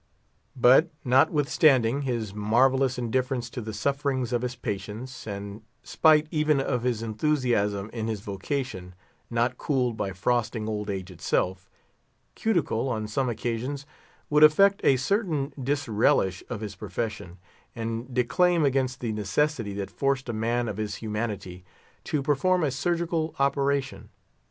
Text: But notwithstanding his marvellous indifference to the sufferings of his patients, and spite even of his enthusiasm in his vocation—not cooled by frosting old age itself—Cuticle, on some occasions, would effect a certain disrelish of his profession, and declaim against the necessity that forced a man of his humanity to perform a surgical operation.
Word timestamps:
But 0.55 0.89
notwithstanding 1.05 2.01
his 2.01 2.33
marvellous 2.33 2.97
indifference 2.97 3.51
to 3.51 3.61
the 3.61 3.71
sufferings 3.71 4.33
of 4.33 4.41
his 4.41 4.55
patients, 4.55 5.27
and 5.27 5.61
spite 5.83 6.25
even 6.31 6.59
of 6.59 6.81
his 6.81 7.03
enthusiasm 7.03 7.87
in 7.93 8.07
his 8.07 8.21
vocation—not 8.21 9.59
cooled 9.59 9.97
by 9.97 10.11
frosting 10.11 10.67
old 10.67 10.89
age 10.89 11.11
itself—Cuticle, 11.11 12.89
on 12.89 13.07
some 13.07 13.29
occasions, 13.29 13.85
would 14.31 14.43
effect 14.43 14.81
a 14.83 14.95
certain 14.97 15.51
disrelish 15.61 16.41
of 16.49 16.61
his 16.61 16.73
profession, 16.73 17.37
and 17.75 18.11
declaim 18.11 18.65
against 18.65 19.01
the 19.01 19.11
necessity 19.11 19.73
that 19.75 19.91
forced 19.91 20.27
a 20.27 20.33
man 20.33 20.67
of 20.67 20.77
his 20.77 20.95
humanity 20.95 21.63
to 22.05 22.23
perform 22.23 22.63
a 22.63 22.71
surgical 22.71 23.35
operation. 23.37 24.09